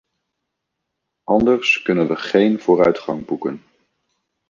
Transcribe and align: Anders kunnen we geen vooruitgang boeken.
Anders 1.23 1.81
kunnen 1.81 2.07
we 2.07 2.15
geen 2.15 2.59
vooruitgang 2.61 3.25
boeken. 3.25 3.63